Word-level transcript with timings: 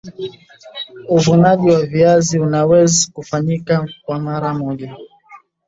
uvunaji 1.15 1.69
wa 1.69 1.85
viazi 1.85 2.39
unawez 2.39 3.11
kufanyika 3.11 3.89
kwa 4.05 4.19
mara 4.19 4.53
moja 4.53 4.97